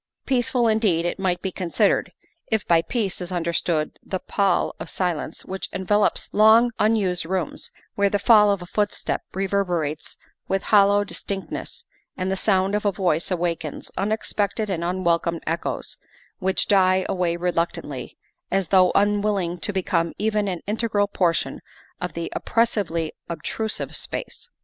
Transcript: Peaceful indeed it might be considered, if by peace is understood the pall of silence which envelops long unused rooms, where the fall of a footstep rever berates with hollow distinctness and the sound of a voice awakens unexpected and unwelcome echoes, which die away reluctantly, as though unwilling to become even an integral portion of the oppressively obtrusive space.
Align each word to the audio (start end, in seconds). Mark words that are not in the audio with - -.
Peaceful 0.25 0.67
indeed 0.67 1.05
it 1.05 1.19
might 1.19 1.43
be 1.43 1.51
considered, 1.51 2.11
if 2.47 2.67
by 2.67 2.81
peace 2.81 3.21
is 3.21 3.31
understood 3.31 3.99
the 4.01 4.17
pall 4.17 4.73
of 4.79 4.89
silence 4.89 5.45
which 5.45 5.69
envelops 5.71 6.27
long 6.33 6.71
unused 6.79 7.23
rooms, 7.23 7.69
where 7.93 8.09
the 8.09 8.17
fall 8.17 8.49
of 8.49 8.63
a 8.63 8.65
footstep 8.65 9.21
rever 9.35 9.63
berates 9.63 10.17
with 10.47 10.63
hollow 10.63 11.03
distinctness 11.03 11.85
and 12.17 12.31
the 12.31 12.35
sound 12.35 12.73
of 12.73 12.83
a 12.83 12.91
voice 12.91 13.29
awakens 13.29 13.91
unexpected 13.95 14.71
and 14.71 14.83
unwelcome 14.83 15.39
echoes, 15.45 15.99
which 16.39 16.67
die 16.67 17.05
away 17.07 17.35
reluctantly, 17.35 18.17
as 18.49 18.69
though 18.69 18.91
unwilling 18.95 19.59
to 19.59 19.71
become 19.71 20.13
even 20.17 20.47
an 20.47 20.63
integral 20.65 21.05
portion 21.05 21.61
of 22.01 22.13
the 22.13 22.31
oppressively 22.35 23.13
obtrusive 23.29 23.95
space. 23.95 24.49